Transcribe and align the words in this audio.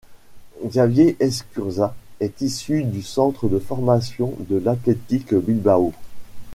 Xabier 0.67 1.15
Eskurza 1.19 1.93
est 2.21 2.41
issu 2.41 2.83
du 2.85 3.03
centre 3.03 3.47
de 3.47 3.59
formation 3.59 4.33
de 4.49 4.57
l'Athletic 4.57 5.35
Bilbao. 5.35 5.93